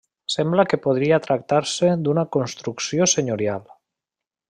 Sembla 0.35 0.63
que 0.71 0.79
podria 0.85 1.19
tractar-se 1.27 1.91
d'una 2.07 2.25
construcció 2.39 3.11
senyorial. 3.17 3.67